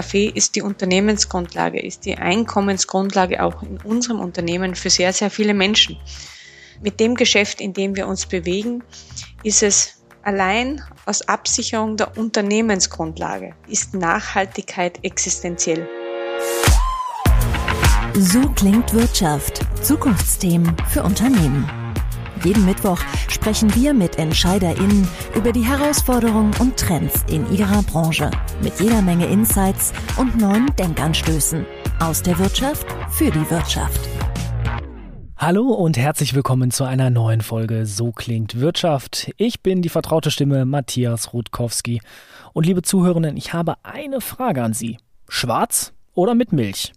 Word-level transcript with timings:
Kaffee 0.00 0.32
ist 0.34 0.56
die 0.56 0.62
Unternehmensgrundlage, 0.62 1.78
ist 1.78 2.06
die 2.06 2.16
Einkommensgrundlage 2.16 3.44
auch 3.44 3.62
in 3.62 3.76
unserem 3.82 4.18
Unternehmen 4.18 4.74
für 4.74 4.88
sehr, 4.88 5.12
sehr 5.12 5.28
viele 5.28 5.52
Menschen. 5.52 5.98
Mit 6.80 7.00
dem 7.00 7.16
Geschäft, 7.16 7.60
in 7.60 7.74
dem 7.74 7.96
wir 7.96 8.08
uns 8.08 8.24
bewegen, 8.24 8.82
ist 9.42 9.62
es 9.62 10.02
allein 10.22 10.80
aus 11.04 11.20
Absicherung 11.28 11.98
der 11.98 12.16
Unternehmensgrundlage, 12.16 13.54
ist 13.68 13.92
Nachhaltigkeit 13.92 15.00
existenziell. 15.02 15.86
So 18.14 18.40
klingt 18.56 18.94
Wirtschaft. 18.94 19.60
Zukunftsthemen 19.82 20.74
für 20.88 21.02
Unternehmen. 21.02 21.79
Jeden 22.42 22.64
Mittwoch 22.64 22.98
sprechen 23.28 23.74
wir 23.74 23.92
mit 23.92 24.18
EntscheiderInnen 24.18 25.06
über 25.34 25.52
die 25.52 25.62
Herausforderungen 25.62 26.54
und 26.58 26.78
Trends 26.78 27.22
in 27.28 27.50
ihrer 27.52 27.82
Branche. 27.82 28.30
Mit 28.62 28.80
jeder 28.80 29.02
Menge 29.02 29.26
Insights 29.26 29.92
und 30.16 30.38
neuen 30.38 30.74
Denkanstößen. 30.78 31.66
Aus 31.98 32.22
der 32.22 32.38
Wirtschaft 32.38 32.86
für 33.10 33.30
die 33.30 33.50
Wirtschaft. 33.50 34.00
Hallo 35.36 35.68
und 35.68 35.98
herzlich 35.98 36.34
willkommen 36.34 36.70
zu 36.70 36.84
einer 36.84 37.10
neuen 37.10 37.42
Folge 37.42 37.84
So 37.84 38.10
klingt 38.10 38.58
Wirtschaft. 38.58 39.32
Ich 39.36 39.62
bin 39.62 39.82
die 39.82 39.90
vertraute 39.90 40.30
Stimme 40.30 40.64
Matthias 40.64 41.34
Rutkowski. 41.34 42.00
Und 42.54 42.64
liebe 42.64 42.80
Zuhörenden, 42.80 43.36
ich 43.36 43.52
habe 43.52 43.74
eine 43.82 44.22
Frage 44.22 44.62
an 44.62 44.72
Sie. 44.72 44.96
Schwarz 45.28 45.92
oder 46.14 46.34
mit 46.34 46.52
Milch? 46.52 46.92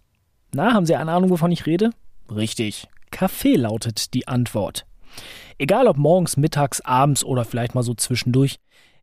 Na, 0.54 0.72
haben 0.72 0.86
Sie 0.86 0.94
eine 0.94 1.12
Ahnung, 1.12 1.28
wovon 1.28 1.52
ich 1.52 1.66
rede? 1.66 1.90
Richtig. 2.34 2.88
Kaffee 3.10 3.56
lautet 3.56 4.14
die 4.14 4.26
Antwort. 4.26 4.86
Egal 5.58 5.86
ob 5.86 5.96
morgens, 5.96 6.36
mittags, 6.36 6.80
abends 6.80 7.24
oder 7.24 7.44
vielleicht 7.44 7.74
mal 7.74 7.82
so 7.82 7.94
zwischendurch, 7.94 8.56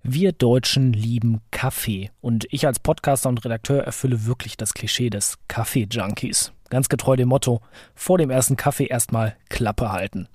wir 0.03 0.31
Deutschen 0.31 0.93
lieben 0.93 1.41
Kaffee. 1.52 2.09
Und 2.21 2.47
ich 2.49 2.65
als 2.65 2.79
Podcaster 2.79 3.29
und 3.29 3.43
Redakteur 3.45 3.83
erfülle 3.83 4.25
wirklich 4.25 4.57
das 4.57 4.73
Klischee 4.73 5.09
des 5.09 5.38
Kaffee-Junkies. 5.47 6.52
Ganz 6.69 6.89
getreu 6.89 7.16
dem 7.16 7.29
Motto, 7.29 7.61
vor 7.94 8.17
dem 8.17 8.30
ersten 8.30 8.55
Kaffee 8.55 8.86
erstmal 8.86 9.36
Klappe 9.49 9.91
halten. 9.91 10.27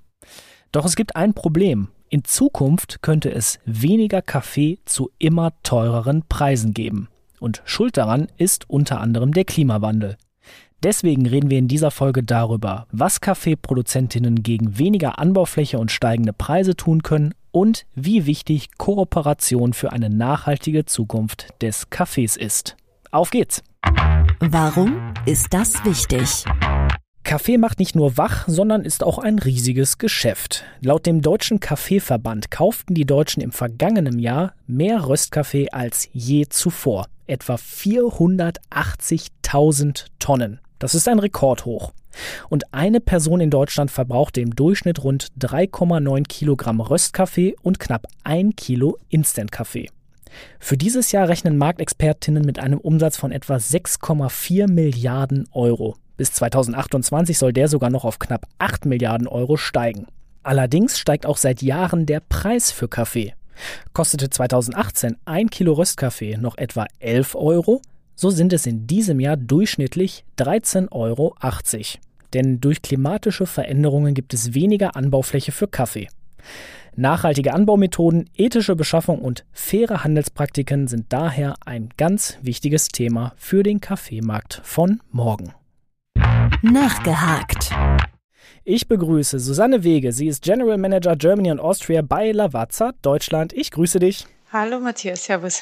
Doch 0.71 0.85
es 0.85 0.95
gibt 0.95 1.15
ein 1.15 1.33
Problem. 1.33 1.89
In 2.09 2.23
Zukunft 2.23 3.01
könnte 3.01 3.31
es 3.31 3.59
weniger 3.65 4.21
Kaffee 4.21 4.79
zu 4.85 5.11
immer 5.19 5.51
teureren 5.63 6.23
Preisen 6.29 6.73
geben. 6.73 7.09
Und 7.39 7.61
Schuld 7.65 7.97
daran 7.97 8.27
ist 8.37 8.69
unter 8.69 9.01
anderem 9.01 9.33
der 9.33 9.45
Klimawandel. 9.45 10.17
Deswegen 10.83 11.25
reden 11.25 11.49
wir 11.49 11.57
in 11.57 11.67
dieser 11.67 11.89
Folge 11.89 12.21
darüber, 12.21 12.85
was 12.91 13.19
Kaffeeproduzentinnen 13.19 14.43
gegen 14.43 14.77
weniger 14.77 15.17
Anbaufläche 15.17 15.79
und 15.79 15.91
steigende 15.91 16.33
Preise 16.33 16.75
tun 16.75 17.01
können 17.01 17.33
und 17.51 17.87
wie 17.95 18.27
wichtig 18.27 18.77
Kooperation 18.77 19.73
für 19.73 19.91
eine 19.91 20.11
nachhaltige 20.11 20.85
Zukunft 20.85 21.47
des 21.63 21.89
Kaffees 21.89 22.37
ist. 22.37 22.77
Auf 23.09 23.31
geht's! 23.31 23.63
Warum 24.39 25.15
ist 25.25 25.51
das 25.51 25.83
wichtig? 25.83 26.45
Kaffee 27.23 27.57
macht 27.57 27.79
nicht 27.79 27.95
nur 27.95 28.17
wach, 28.17 28.47
sondern 28.47 28.85
ist 28.85 29.03
auch 29.03 29.17
ein 29.17 29.39
riesiges 29.39 29.97
Geschäft. 29.97 30.63
Laut 30.79 31.07
dem 31.07 31.23
Deutschen 31.23 31.59
Kaffeeverband 31.59 32.51
kauften 32.51 32.93
die 32.93 33.05
Deutschen 33.05 33.41
im 33.41 33.51
vergangenen 33.51 34.19
Jahr 34.19 34.53
mehr 34.67 35.07
Röstkaffee 35.07 35.71
als 35.71 36.07
je 36.13 36.45
zuvor. 36.47 37.07
Etwa 37.25 37.55
480.000 37.55 40.05
Tonnen. 40.19 40.59
Das 40.79 40.95
ist 40.95 41.07
ein 41.07 41.19
Rekordhoch. 41.19 41.91
Und 42.49 42.73
eine 42.73 42.99
Person 42.99 43.39
in 43.39 43.49
Deutschland 43.49 43.91
verbrauchte 43.91 44.41
im 44.41 44.55
Durchschnitt 44.55 45.03
rund 45.03 45.27
3,9 45.39 46.27
Kilogramm 46.27 46.81
Röstkaffee 46.81 47.55
und 47.61 47.79
knapp 47.79 48.07
ein 48.23 48.55
Kilo 48.55 48.97
Instant-Kaffee. 49.09 49.89
Für 50.59 50.77
dieses 50.77 51.11
Jahr 51.11 51.29
rechnen 51.29 51.57
Marktexpertinnen 51.57 52.43
mit 52.43 52.59
einem 52.59 52.79
Umsatz 52.79 53.17
von 53.17 53.31
etwa 53.31 53.55
6,4 53.55 54.69
Milliarden 54.69 55.47
Euro. 55.51 55.95
Bis 56.15 56.33
2028 56.33 57.37
soll 57.37 57.53
der 57.53 57.67
sogar 57.67 57.89
noch 57.89 58.05
auf 58.05 58.19
knapp 58.19 58.47
8 58.59 58.85
Milliarden 58.85 59.27
Euro 59.27 59.57
steigen. 59.57 60.07
Allerdings 60.43 60.99
steigt 60.99 61.25
auch 61.25 61.37
seit 61.37 61.61
Jahren 61.61 62.05
der 62.05 62.21
Preis 62.21 62.71
für 62.71 62.87
Kaffee. 62.87 63.33
Kostete 63.93 64.29
2018 64.29 65.17
ein 65.25 65.49
Kilo 65.49 65.73
Röstkaffee 65.73 66.37
noch 66.37 66.57
etwa 66.57 66.85
11 66.99 67.35
Euro, 67.35 67.81
so 68.17 68.31
sind 68.31 68.51
es 68.51 68.65
in 68.65 68.87
diesem 68.87 69.19
Jahr 69.19 69.37
durchschnittlich 69.37 70.25
13,80 70.39 70.91
Euro. 70.91 71.35
Denn 72.33 72.59
durch 72.59 72.81
klimatische 72.81 73.45
Veränderungen 73.45 74.13
gibt 74.13 74.33
es 74.33 74.53
weniger 74.53 74.95
Anbaufläche 74.95 75.51
für 75.51 75.67
Kaffee. 75.67 76.09
Nachhaltige 76.95 77.53
Anbaumethoden, 77.53 78.27
ethische 78.35 78.75
Beschaffung 78.75 79.19
und 79.19 79.45
faire 79.51 80.03
Handelspraktiken 80.03 80.87
sind 80.87 81.05
daher 81.13 81.53
ein 81.63 81.89
ganz 81.95 82.39
wichtiges 82.41 82.87
Thema 82.87 83.33
für 83.37 83.61
den 83.61 83.79
Kaffeemarkt 83.79 84.61
von 84.63 84.99
morgen. 85.11 85.53
Nachgehakt. 86.63 87.69
Ich 88.63 88.87
begrüße 88.87 89.39
Susanne 89.39 89.83
Wege. 89.83 90.11
Sie 90.11 90.27
ist 90.27 90.43
General 90.43 90.79
Manager 90.79 91.15
Germany 91.15 91.51
und 91.51 91.59
Austria 91.59 92.01
bei 92.01 92.31
Lavazza, 92.31 92.93
Deutschland. 93.03 93.53
Ich 93.53 93.69
grüße 93.69 93.99
dich. 93.99 94.25
Hallo 94.51 94.79
Matthias, 94.79 95.23
Servus. 95.23 95.61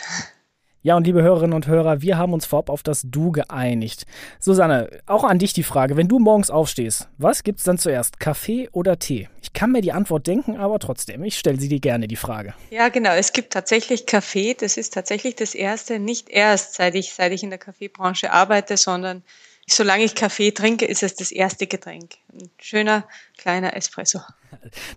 Ja, 0.85 0.95
und 0.95 1.07
liebe 1.07 1.23
Hörerinnen 1.23 1.55
und 1.55 1.65
Hörer, 1.65 2.03
wir 2.03 2.19
haben 2.19 2.31
uns 2.31 2.45
vorab 2.45 2.69
auf 2.69 2.83
das 2.83 3.01
Du 3.05 3.31
geeinigt. 3.31 4.05
Susanne, 4.39 4.87
auch 5.07 5.23
an 5.23 5.39
dich 5.39 5.51
die 5.51 5.63
Frage, 5.63 5.97
wenn 5.97 6.07
du 6.07 6.19
morgens 6.19 6.51
aufstehst, 6.51 7.09
was 7.17 7.41
gibt's 7.41 7.63
dann 7.63 7.79
zuerst, 7.79 8.19
Kaffee 8.19 8.69
oder 8.71 8.99
Tee? 8.99 9.27
Ich 9.41 9.51
kann 9.51 9.71
mir 9.71 9.81
die 9.81 9.93
Antwort 9.93 10.27
denken, 10.27 10.57
aber 10.57 10.77
trotzdem, 10.77 11.23
ich 11.23 11.39
stelle 11.39 11.59
sie 11.59 11.69
dir 11.69 11.79
gerne 11.79 12.07
die 12.07 12.15
Frage. 12.15 12.53
Ja, 12.69 12.89
genau, 12.89 13.13
es 13.15 13.33
gibt 13.33 13.51
tatsächlich 13.53 14.05
Kaffee, 14.05 14.53
das 14.53 14.77
ist 14.77 14.93
tatsächlich 14.93 15.35
das 15.35 15.55
erste, 15.55 15.97
nicht 15.97 16.29
erst 16.29 16.75
seit 16.75 16.93
ich, 16.93 17.15
seit 17.15 17.31
ich 17.31 17.41
in 17.41 17.49
der 17.49 17.57
Kaffeebranche 17.57 18.31
arbeite, 18.31 18.77
sondern 18.77 19.23
solange 19.67 20.03
ich 20.03 20.15
Kaffee 20.15 20.51
trinke, 20.51 20.85
ist 20.85 21.03
es 21.03 21.15
das 21.15 21.31
erste 21.31 21.67
Getränk. 21.67 22.15
Ein 22.33 22.49
schöner 22.59 23.07
kleiner 23.37 23.75
Espresso. 23.75 24.21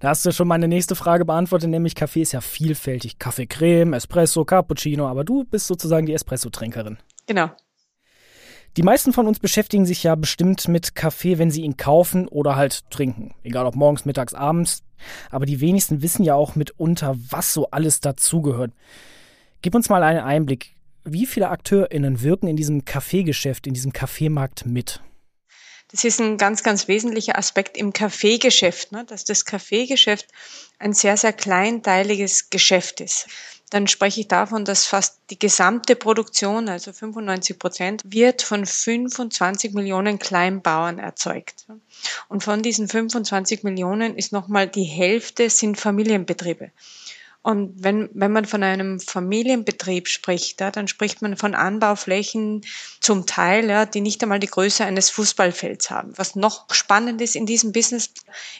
Da 0.00 0.10
hast 0.10 0.24
du 0.24 0.32
schon 0.32 0.48
meine 0.48 0.68
nächste 0.68 0.94
Frage 0.94 1.24
beantwortet, 1.24 1.70
nämlich 1.70 1.94
Kaffee 1.94 2.22
ist 2.22 2.32
ja 2.32 2.40
vielfältig. 2.40 3.18
Kaffee 3.18 3.46
Creme, 3.46 3.94
Espresso, 3.94 4.44
Cappuccino, 4.44 5.08
aber 5.08 5.24
du 5.24 5.44
bist 5.44 5.66
sozusagen 5.66 6.06
die 6.06 6.12
Espresso-Trinkerin. 6.12 6.98
Genau. 7.26 7.50
Die 8.76 8.82
meisten 8.82 9.12
von 9.12 9.26
uns 9.26 9.40
beschäftigen 9.40 9.86
sich 9.86 10.02
ja 10.04 10.14
bestimmt 10.14 10.68
mit 10.68 10.94
Kaffee, 10.94 11.38
wenn 11.38 11.50
sie 11.50 11.62
ihn 11.62 11.76
kaufen 11.76 12.28
oder 12.28 12.54
halt 12.54 12.88
trinken. 12.90 13.34
Egal 13.42 13.66
ob 13.66 13.74
morgens, 13.74 14.04
mittags, 14.04 14.34
abends. 14.34 14.84
Aber 15.30 15.46
die 15.46 15.60
wenigsten 15.60 16.02
wissen 16.02 16.22
ja 16.22 16.34
auch 16.34 16.54
mitunter, 16.54 17.16
was 17.30 17.52
so 17.52 17.70
alles 17.70 18.00
dazugehört. 18.00 18.72
Gib 19.62 19.74
uns 19.74 19.88
mal 19.88 20.02
einen 20.02 20.20
Einblick 20.20 20.76
wie 21.12 21.26
viele 21.26 21.48
AkteurInnen 21.50 22.22
wirken 22.22 22.48
in 22.48 22.56
diesem 22.56 22.84
Kaffeegeschäft, 22.84 23.66
in 23.66 23.74
diesem 23.74 23.92
Kaffeemarkt 23.92 24.66
mit? 24.66 25.00
Das 25.90 26.04
ist 26.04 26.20
ein 26.20 26.36
ganz, 26.36 26.62
ganz 26.62 26.86
wesentlicher 26.86 27.38
Aspekt 27.38 27.78
im 27.78 27.94
Kaffeegeschäft, 27.94 28.92
ne? 28.92 29.04
dass 29.06 29.24
das 29.24 29.46
Kaffeegeschäft 29.46 30.26
ein 30.78 30.92
sehr, 30.92 31.16
sehr 31.16 31.32
kleinteiliges 31.32 32.50
Geschäft 32.50 33.00
ist. 33.00 33.26
Dann 33.70 33.86
spreche 33.86 34.20
ich 34.20 34.28
davon, 34.28 34.64
dass 34.64 34.86
fast 34.86 35.18
die 35.30 35.38
gesamte 35.38 35.94
Produktion, 35.94 36.68
also 36.68 36.92
95 36.92 37.58
Prozent, 37.58 38.02
wird 38.06 38.40
von 38.42 38.64
25 38.64 39.74
Millionen 39.74 40.18
Kleinbauern 40.18 40.98
erzeugt. 40.98 41.66
Und 42.28 42.42
von 42.42 42.62
diesen 42.62 42.88
25 42.88 43.64
Millionen 43.64 44.16
ist 44.16 44.32
nochmal 44.32 44.68
die 44.68 44.84
Hälfte 44.84 45.50
sind 45.50 45.78
Familienbetriebe. 45.78 46.70
Und 47.48 47.82
wenn, 47.82 48.10
wenn 48.12 48.30
man 48.30 48.44
von 48.44 48.62
einem 48.62 49.00
Familienbetrieb 49.00 50.06
spricht, 50.06 50.60
ja, 50.60 50.70
dann 50.70 50.86
spricht 50.86 51.22
man 51.22 51.38
von 51.38 51.54
Anbauflächen 51.54 52.60
zum 53.00 53.24
Teil, 53.24 53.70
ja, 53.70 53.86
die 53.86 54.02
nicht 54.02 54.22
einmal 54.22 54.38
die 54.38 54.48
Größe 54.48 54.84
eines 54.84 55.08
Fußballfelds 55.08 55.88
haben. 55.88 56.12
Was 56.18 56.36
noch 56.36 56.66
spannend 56.74 57.22
ist 57.22 57.36
in 57.36 57.46
diesem 57.46 57.72
Business, 57.72 58.10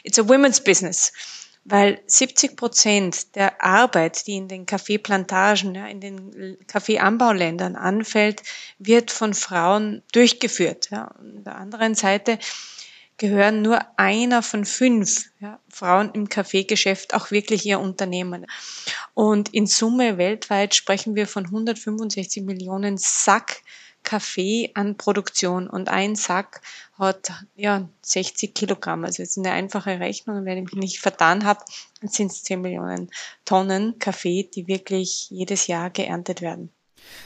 it's 0.01 0.17
a 0.17 0.27
women's 0.27 0.63
business. 0.63 1.13
Weil 1.65 2.01
70 2.07 2.57
Prozent 2.57 3.35
der 3.35 3.63
Arbeit, 3.63 4.25
die 4.25 4.37
in 4.37 4.47
den 4.47 4.65
Kaffeeplantagen, 4.65 5.75
ja, 5.75 5.85
in 5.85 6.01
den 6.01 6.57
Kaffeeanbauländern 6.65 7.75
anfällt, 7.75 8.41
wird 8.79 9.11
von 9.11 9.35
Frauen 9.35 10.01
durchgeführt. 10.13 10.89
Ja. 10.89 11.09
Auf 11.09 11.43
der 11.45 11.57
anderen 11.57 11.93
Seite 11.93 12.39
gehören 13.19 13.61
nur 13.61 13.79
einer 13.97 14.41
von 14.41 14.65
fünf 14.65 15.29
ja, 15.39 15.59
Frauen 15.69 16.09
im 16.13 16.29
Kaffeegeschäft 16.29 17.13
auch 17.13 17.29
wirklich 17.29 17.65
ihr 17.65 17.79
Unternehmen. 17.79 18.47
Und 19.13 19.53
in 19.53 19.67
Summe 19.67 20.17
weltweit 20.17 20.73
sprechen 20.73 21.15
wir 21.15 21.27
von 21.27 21.45
165 21.45 22.43
Millionen 22.43 22.97
Sack 22.97 23.61
Kaffee 24.03 24.71
an 24.75 24.97
Produktion 24.97 25.69
und 25.69 25.89
ein 25.89 26.15
Sack 26.15 26.61
hat 26.97 27.31
ja 27.55 27.89
60 28.01 28.55
Kilogramm. 28.55 29.03
Also 29.03 29.21
jetzt 29.21 29.37
eine 29.37 29.51
einfache 29.51 29.99
Rechnung, 29.99 30.45
wenn 30.45 30.57
ich 30.57 30.73
mich 30.73 30.81
nicht 30.81 30.99
vertan 30.99 31.43
habe, 31.43 31.63
sind 32.01 32.31
es 32.31 32.43
10 32.43 32.61
Millionen 32.61 33.11
Tonnen 33.45 33.99
Kaffee, 33.99 34.43
die 34.43 34.67
wirklich 34.67 35.29
jedes 35.29 35.67
Jahr 35.67 35.89
geerntet 35.89 36.41
werden. 36.41 36.71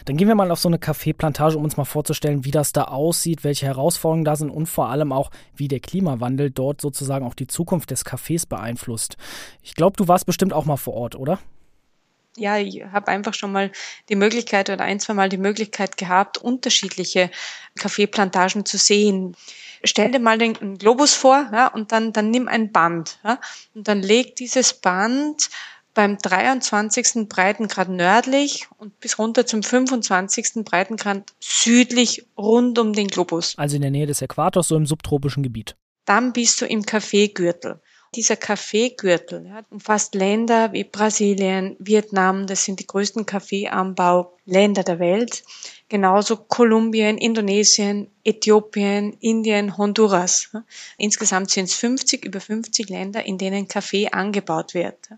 Dann 0.06 0.18
gehen 0.18 0.27
wir 0.27 0.35
mal 0.35 0.51
auf 0.51 0.59
so 0.59 0.69
eine 0.69 0.80
Kaffeeplantage, 0.80 1.57
um 1.57 1.63
uns 1.63 1.77
mal 1.77 1.85
vorzustellen, 1.85 2.45
wie 2.45 2.51
das 2.51 2.74
da 2.74 2.85
aussieht, 2.85 3.44
welche 3.44 3.65
Herausforderungen 3.65 4.25
da 4.25 4.35
sind 4.35 4.50
und 4.50 4.68
vor 4.68 4.89
allem 4.89 5.12
auch, 5.12 5.31
wie 5.56 5.68
der 5.68 5.80
Klimawandel 5.80 6.51
dort 6.51 6.81
sozusagen 6.81 7.25
auch 7.25 7.35
die 7.35 7.47
Zukunft 7.47 7.91
des 7.91 8.06
Kaffees 8.06 8.45
beeinflusst. 8.45 9.18
Ich 9.62 9.75
glaube, 9.75 9.97
du 9.97 10.07
warst 10.07 10.25
bestimmt 10.25 10.53
auch 10.53 10.65
mal 10.65 10.77
vor 10.77 10.94
Ort, 10.94 11.15
oder? 11.15 11.39
ja, 12.38 12.57
ich 12.57 12.83
habe 12.91 13.09
einfach 13.09 13.33
schon 13.33 13.51
mal 13.51 13.71
die 14.09 14.15
Möglichkeit 14.15 14.69
oder 14.69 14.83
ein, 14.83 15.00
zwei 15.00 15.13
Mal 15.13 15.30
die 15.30 15.38
Möglichkeit 15.38 15.97
gehabt, 15.97 16.38
unterschiedliche 16.38 17.30
Kaffeeplantagen 17.77 18.65
zu 18.65 18.77
sehen. 18.77 19.35
Stell 19.83 20.12
dir 20.12 20.19
mal 20.19 20.38
den 20.38 20.77
Globus 20.77 21.13
vor 21.13 21.50
ja, 21.51 21.68
und 21.68 21.91
dann, 21.91 22.13
dann 22.13 22.31
nimm 22.31 22.47
ein 22.47 22.71
Band 22.71 23.19
ja, 23.24 23.39
und 23.75 23.88
dann 23.88 24.01
leg 24.01 24.35
dieses 24.35 24.74
Band 24.74 25.50
beim 25.94 26.18
23. 26.18 27.28
Breitengrad 27.30 27.90
nördlich 27.90 28.68
und 28.78 29.00
bis 29.00 29.19
runter 29.19 29.45
zum 29.45 29.63
25. 29.63 30.63
Breitengrad 30.66 31.34
südlich 31.40 32.25
rund 32.38 32.80
um 32.80 32.94
den 32.94 33.07
Globus. 33.07 33.57
Also 33.57 33.75
in 33.75 33.81
der 33.81 33.92
Nähe 33.92 34.07
des 34.07 34.22
Äquators, 34.22 34.68
so 34.68 34.75
im 34.75 34.86
subtropischen 34.86 35.44
Gebiet. 35.44 35.75
Dann 36.06 36.34
bist 36.34 36.62
du 36.62 36.66
im 36.66 36.84
Kaffeegürtel. 36.84 37.80
Dieser 38.16 38.36
Kaffeegürtel 38.36 39.48
ja, 39.48 39.62
umfasst 39.72 40.13
Länder 40.13 40.72
wie 40.72 40.84
Brasilien, 40.84 41.75
Vietnam, 41.80 42.45
das 42.45 42.63
sind 42.63 42.80
die 42.80 42.86
größten 42.86 43.25
Kaffeeanbauländer 43.25 44.84
der 44.84 45.00
Welt. 45.00 45.44
Genauso 45.90 46.38
Kolumbien, 46.38 47.18
Indonesien, 47.18 48.12
Äthiopien, 48.24 49.13
Indien, 49.19 49.78
Honduras. 49.78 50.51
Insgesamt 50.98 51.50
sind 51.50 51.66
es 51.66 51.75
50, 51.75 52.25
über 52.25 52.40
50 52.40 52.90
Länder, 52.90 53.25
in 53.25 53.40
denen 53.40 53.68
Kaffee 53.68 54.10
angebaut 54.10 54.75
wird. 54.75 55.10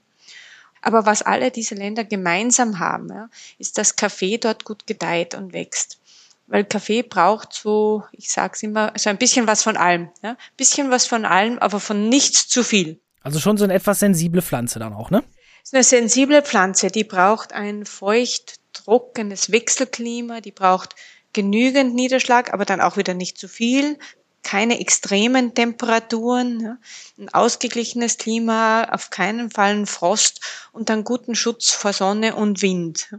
Aber 0.86 1.08
was 1.08 1.24
alle 1.24 1.50
diese 1.50 1.74
Länder 1.74 2.04
gemeinsam 2.04 2.78
haben, 2.78 3.10
ja, 3.10 3.28
ist, 3.58 3.80
dass 3.80 3.96
Kaffee 3.96 4.38
dort 4.38 4.66
gut 4.66 4.86
gedeiht 4.86 5.34
und 5.34 5.52
wächst. 5.52 5.98
Weil 6.46 6.64
Kaffee 6.64 7.02
braucht 7.02 7.54
so, 7.54 8.04
ich 8.12 8.32
sag's 8.32 8.62
immer, 8.62 8.94
so 8.96 9.10
ein 9.10 9.18
bisschen 9.18 9.48
was 9.48 9.64
von 9.64 9.78
allem. 9.78 10.10
Ja? 10.22 10.38
Bisschen 10.58 10.92
was 10.92 11.08
von 11.08 11.26
allem, 11.26 11.58
aber 11.58 11.80
von 11.80 12.08
nichts 12.08 12.48
zu 12.48 12.64
viel. 12.64 13.00
Also 13.24 13.40
schon 13.40 13.58
so 13.58 13.64
eine 13.64 13.74
etwas 13.74 13.98
sensible 13.98 14.44
Pflanze 14.44 14.78
dann 14.78 14.94
auch, 14.94 15.10
ne? 15.10 15.24
Das 15.62 15.70
ist 15.70 15.74
eine 15.74 15.84
sensible 15.84 16.44
Pflanze, 16.44 16.92
die 16.92 17.04
braucht 17.04 17.52
ein 17.52 17.88
feucht, 17.88 18.58
trockenes 18.74 19.52
Wechselklima, 19.52 20.40
die 20.40 20.52
braucht 20.52 20.96
genügend 21.34 21.96
Niederschlag, 21.96 22.54
aber 22.54 22.66
dann 22.66 22.80
auch 22.80 22.96
wieder 22.96 23.16
nicht 23.16 23.40
zu 23.40 23.48
viel, 23.48 23.98
keine 24.46 24.80
extremen 24.80 25.54
Temperaturen, 25.54 26.78
ein 27.18 27.34
ausgeglichenes 27.34 28.18
Klima, 28.18 28.86
auf 28.86 29.10
keinen 29.10 29.50
Fall 29.50 29.76
ein 29.76 29.86
Frost 29.88 30.40
und 30.72 30.90
dann 30.90 31.04
guten 31.04 31.36
Schutz 31.36 31.72
vor 31.72 31.92
Sonne 31.92 32.36
und 32.36 32.62
Wind. 32.62 33.10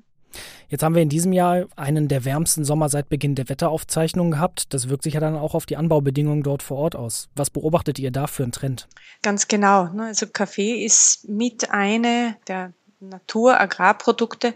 Jetzt 0.68 0.82
haben 0.82 0.94
wir 0.94 1.02
in 1.02 1.08
diesem 1.08 1.32
Jahr 1.32 1.66
einen 1.76 2.08
der 2.08 2.24
wärmsten 2.24 2.64
Sommer 2.64 2.88
seit 2.88 3.08
Beginn 3.08 3.34
der 3.34 3.48
Wetteraufzeichnungen 3.48 4.32
gehabt. 4.32 4.72
Das 4.72 4.88
wirkt 4.88 5.02
sich 5.02 5.14
ja 5.14 5.20
dann 5.20 5.36
auch 5.36 5.54
auf 5.54 5.66
die 5.66 5.76
Anbaubedingungen 5.76 6.42
dort 6.42 6.62
vor 6.62 6.78
Ort 6.78 6.96
aus. 6.96 7.28
Was 7.34 7.50
beobachtet 7.50 7.98
ihr 7.98 8.10
da 8.10 8.26
für 8.26 8.42
einen 8.42 8.52
Trend? 8.52 8.88
Ganz 9.22 9.48
genau. 9.48 9.84
Ne? 9.88 10.06
Also 10.06 10.26
Kaffee 10.26 10.84
ist 10.84 11.28
mit 11.28 11.70
eine 11.70 12.36
der 12.48 12.72
Natur-Agrarprodukte, 13.00 14.54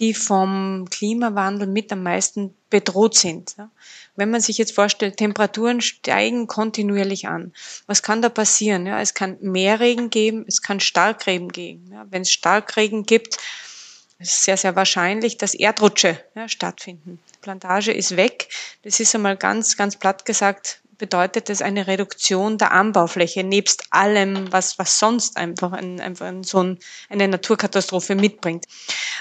die 0.00 0.14
vom 0.14 0.86
Klimawandel 0.90 1.68
mit 1.68 1.92
am 1.92 2.02
meisten 2.02 2.54
bedroht 2.70 3.16
sind. 3.16 3.54
Wenn 4.16 4.30
man 4.30 4.40
sich 4.40 4.58
jetzt 4.58 4.74
vorstellt, 4.74 5.16
Temperaturen 5.16 5.80
steigen 5.80 6.46
kontinuierlich 6.46 7.28
an. 7.28 7.52
Was 7.86 8.02
kann 8.02 8.22
da 8.22 8.28
passieren? 8.28 8.86
Ja, 8.86 9.00
es 9.00 9.14
kann 9.14 9.38
mehr 9.40 9.80
Regen 9.80 10.10
geben, 10.10 10.44
es 10.48 10.62
kann 10.62 10.80
Starkregen 10.80 11.48
geben. 11.48 11.94
Wenn 12.10 12.22
es 12.22 12.32
Starkregen 12.32 13.04
gibt, 13.04 13.36
ist 14.18 14.32
es 14.32 14.44
sehr, 14.44 14.56
sehr 14.56 14.76
wahrscheinlich, 14.76 15.38
dass 15.38 15.54
Erdrutsche 15.54 16.18
stattfinden. 16.46 17.18
Plantage 17.40 17.92
ist 17.92 18.16
weg. 18.16 18.48
Das 18.82 19.00
ist 19.00 19.14
einmal 19.14 19.36
ganz, 19.36 19.76
ganz 19.76 19.96
platt 19.96 20.24
gesagt 20.24 20.80
bedeutet 21.04 21.50
das 21.50 21.60
eine 21.60 21.86
Reduktion 21.86 22.56
der 22.56 22.72
Anbaufläche 22.72 23.44
nebst 23.44 23.84
allem, 23.90 24.50
was, 24.50 24.78
was 24.78 24.98
sonst 24.98 25.36
einfach, 25.36 25.72
ein, 25.72 26.00
einfach 26.00 26.32
so 26.40 26.62
ein, 26.62 26.78
eine 27.10 27.28
Naturkatastrophe 27.28 28.14
mitbringt. 28.14 28.64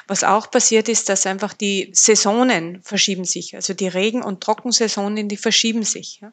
Was 0.07 0.23
auch 0.23 0.49
passiert 0.49 0.87
ist, 0.87 1.09
dass 1.09 1.25
einfach 1.25 1.51
die 1.51 1.89
Saisonen 1.91 2.81
verschieben 2.83 3.25
sich. 3.25 3.53
Also 3.57 3.73
die 3.73 3.89
Regen- 3.89 4.23
und 4.23 4.39
Trockensaisonen, 4.39 5.27
die 5.27 5.35
verschieben 5.35 5.83
sich. 5.83 6.21
Ja. 6.21 6.31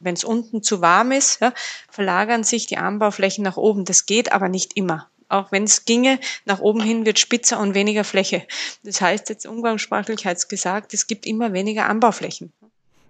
Wenn 0.00 0.12
es 0.12 0.22
unten 0.22 0.62
zu 0.62 0.82
warm 0.82 1.12
ist, 1.12 1.40
ja, 1.40 1.54
verlagern 1.88 2.44
sich 2.44 2.66
die 2.66 2.76
Anbauflächen 2.76 3.42
nach 3.42 3.56
oben. 3.56 3.86
Das 3.86 4.04
geht 4.04 4.32
aber 4.32 4.50
nicht 4.50 4.76
immer. 4.76 5.08
Auch 5.30 5.50
wenn 5.50 5.64
es 5.64 5.86
ginge, 5.86 6.20
nach 6.44 6.58
oben 6.60 6.82
hin 6.82 7.06
wird 7.06 7.18
spitzer 7.18 7.58
und 7.58 7.72
weniger 7.72 8.04
Fläche. 8.04 8.46
Das 8.82 9.00
heißt 9.00 9.30
jetzt 9.30 9.46
umgangssprachlich 9.46 10.26
gesagt, 10.50 10.92
es 10.92 11.06
gibt 11.06 11.24
immer 11.24 11.54
weniger 11.54 11.86
Anbauflächen. 11.86 12.52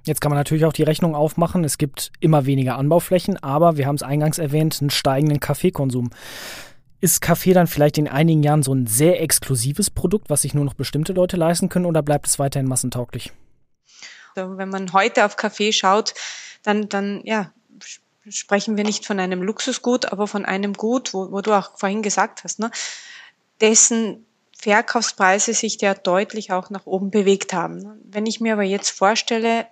Jetzt 0.04 0.20
kann 0.20 0.30
man 0.30 0.38
natürlich 0.38 0.66
auch 0.66 0.72
die 0.72 0.82
Rechnung 0.82 1.14
aufmachen. 1.14 1.64
Es 1.64 1.78
gibt 1.78 2.12
immer 2.20 2.44
weniger 2.46 2.76
Anbauflächen, 2.76 3.42
aber 3.42 3.76
wir 3.76 3.86
haben 3.86 3.96
es 3.96 4.02
eingangs 4.02 4.38
erwähnt, 4.38 4.78
einen 4.80 4.90
steigenden 4.90 5.40
Kaffeekonsum. 5.40 6.10
Ist 7.00 7.20
Kaffee 7.20 7.54
dann 7.54 7.66
vielleicht 7.66 7.98
in 7.98 8.08
einigen 8.08 8.42
Jahren 8.42 8.62
so 8.62 8.74
ein 8.74 8.86
sehr 8.86 9.20
exklusives 9.22 9.90
Produkt, 9.90 10.30
was 10.30 10.42
sich 10.42 10.54
nur 10.54 10.64
noch 10.64 10.74
bestimmte 10.74 11.12
Leute 11.12 11.36
leisten 11.36 11.68
können, 11.68 11.86
oder 11.86 12.02
bleibt 12.02 12.26
es 12.26 12.38
weiterhin 12.38 12.68
massentauglich? 12.68 13.32
Wenn 14.34 14.68
man 14.68 14.92
heute 14.92 15.24
auf 15.24 15.36
Kaffee 15.36 15.72
schaut, 15.72 16.14
dann, 16.62 16.88
dann 16.88 17.20
ja, 17.24 17.52
sprechen 18.28 18.76
wir 18.76 18.84
nicht 18.84 19.06
von 19.06 19.20
einem 19.20 19.42
Luxusgut, 19.42 20.12
aber 20.12 20.26
von 20.26 20.44
einem 20.44 20.74
Gut, 20.74 21.14
wo, 21.14 21.30
wo 21.30 21.40
du 21.40 21.52
auch 21.52 21.78
vorhin 21.78 22.02
gesagt 22.02 22.44
hast, 22.44 22.58
ne, 22.58 22.70
dessen 23.60 24.26
Verkaufspreise 24.58 25.52
sich 25.52 25.80
ja 25.80 25.94
deutlich 25.94 26.52
auch 26.52 26.70
nach 26.70 26.86
oben 26.86 27.10
bewegt 27.10 27.52
haben. 27.52 28.00
Wenn 28.04 28.26
ich 28.26 28.40
mir 28.40 28.54
aber 28.54 28.62
jetzt 28.62 28.90
vorstelle, 28.90 29.66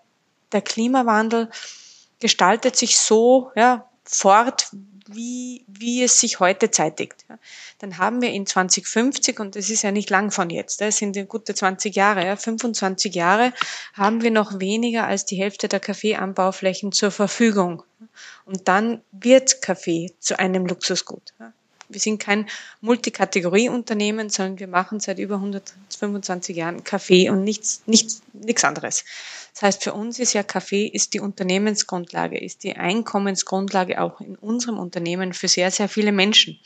der 0.53 0.63
Klimawandel 0.63 1.49
gestaltet 2.21 2.77
sich 2.77 2.99
so 2.99 3.51
ja, 3.57 3.89
fort, 4.05 4.69
wie, 5.09 5.65
wie 5.67 6.03
es 6.03 6.21
sich 6.21 6.41
heute 6.41 6.71
zeitigt. 6.71 7.25
Ja. 7.29 7.39
Dann 7.81 7.99
haben 7.99 8.23
wir 8.23 8.31
in 8.31 8.47
2050, 8.47 9.41
und 9.41 9.57
das 9.57 9.71
ist 9.71 9.83
ja 9.83 9.91
nicht 9.91 10.11
lang 10.11 10.31
von 10.31 10.51
jetzt, 10.51 10.81
das 10.81 10.97
sind 10.97 11.17
gute 11.29 11.55
20 11.55 11.95
Jahre, 11.95 12.25
ja, 12.25 12.37
25 12.37 13.15
Jahre, 13.15 13.53
haben 13.95 14.23
wir 14.23 14.31
noch 14.31 14.61
weniger 14.61 15.07
als 15.07 15.25
die 15.25 15.37
Hälfte 15.37 15.69
der 15.69 15.81
Kaffeeanbauflächen 15.81 16.93
zur 16.93 17.11
Verfügung. 17.11 17.83
Und 18.45 18.69
dann 18.69 19.03
wird 19.13 19.63
Kaffee 19.63 20.13
zu 20.19 20.39
einem 20.39 20.67
Luxusgut. 20.67 21.33
Ja. 21.39 21.53
Wir 21.89 22.01
sind 22.01 22.23
kein 22.23 22.49
Multikategorieunternehmen, 22.81 24.31
sondern 24.31 24.59
wir 24.59 24.67
machen 24.67 24.99
seit 24.99 25.19
über 25.19 25.35
125 25.35 26.57
Jahren 26.57 26.85
Kaffee 26.85 27.29
und 27.29 27.45
nichts, 27.45 27.83
nichts, 27.87 28.23
nichts 28.33 28.65
anderes. 28.65 29.05
Das 29.55 29.63
heißt, 29.63 29.85
für 29.85 29.93
uns 29.93 30.19
ist 30.19 30.33
ja 30.33 30.43
Kaffee 30.43 30.87
ist 30.87 31.15
die 31.15 31.21
Unternehmensgrundlage, 31.21 32.39
ist 32.39 32.65
die 32.65 32.77
Einkommensgrundlage 32.77 34.01
auch 34.01 34.21
in 34.21 34.37
unserem 34.37 34.79
Unternehmen 34.79 35.33
für 35.33 35.49
sehr, 35.49 35.71
sehr 35.71 35.89
viele 35.89 36.13
Menschen. 36.13 36.59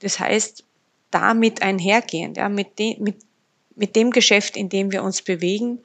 Das 0.00 0.20
heißt, 0.20 0.64
damit 1.10 1.62
einhergehend, 1.62 2.36
ja, 2.36 2.48
mit, 2.48 2.78
de, 2.78 2.98
mit, 3.00 3.16
mit 3.74 3.96
dem 3.96 4.10
Geschäft, 4.10 4.56
in 4.56 4.68
dem 4.68 4.92
wir 4.92 5.02
uns 5.02 5.22
bewegen, 5.22 5.80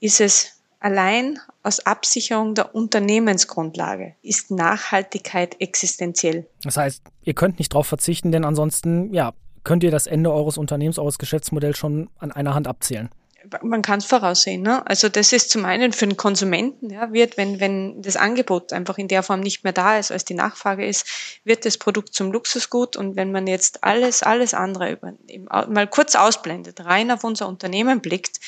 ist 0.00 0.20
es 0.20 0.58
allein 0.80 1.38
aus 1.62 1.80
Absicherung 1.80 2.54
der 2.54 2.74
Unternehmensgrundlage 2.74 4.14
ist 4.22 4.50
Nachhaltigkeit 4.50 5.60
existenziell. 5.60 6.46
Das 6.62 6.76
heißt, 6.76 7.02
ihr 7.22 7.34
könnt 7.34 7.58
nicht 7.58 7.72
darauf 7.72 7.86
verzichten, 7.86 8.32
denn 8.32 8.44
ansonsten, 8.44 9.12
ja, 9.12 9.32
könnt 9.64 9.82
ihr 9.82 9.90
das 9.90 10.06
Ende 10.06 10.32
eures 10.32 10.56
Unternehmens, 10.56 10.98
eures 10.98 11.18
Geschäftsmodells 11.18 11.76
schon 11.76 12.08
an 12.18 12.32
einer 12.32 12.54
Hand 12.54 12.68
abzählen 12.68 13.10
man 13.62 13.82
kann 13.82 13.98
es 13.98 14.04
voraussehen. 14.04 14.62
Ne? 14.62 14.86
Also 14.86 15.08
das 15.08 15.32
ist 15.32 15.50
zum 15.50 15.64
einen 15.64 15.92
für 15.92 16.06
den 16.06 16.16
Konsumenten, 16.16 16.90
ja, 16.90 17.12
wird, 17.12 17.36
wenn, 17.36 17.60
wenn 17.60 18.02
das 18.02 18.16
Angebot 18.16 18.72
einfach 18.72 18.98
in 18.98 19.08
der 19.08 19.22
Form 19.22 19.40
nicht 19.40 19.64
mehr 19.64 19.72
da 19.72 19.98
ist, 19.98 20.10
als 20.10 20.24
die 20.24 20.34
Nachfrage 20.34 20.86
ist, 20.86 21.06
wird 21.44 21.64
das 21.64 21.78
Produkt 21.78 22.14
zum 22.14 22.32
Luxusgut. 22.32 22.96
Und 22.96 23.16
wenn 23.16 23.32
man 23.32 23.46
jetzt 23.46 23.84
alles, 23.84 24.22
alles 24.22 24.54
andere 24.54 24.92
über, 24.92 25.14
mal 25.68 25.86
kurz 25.86 26.14
ausblendet, 26.14 26.84
rein 26.84 27.10
auf 27.10 27.24
unser 27.24 27.48
Unternehmen 27.48 28.00
blickt, 28.00 28.40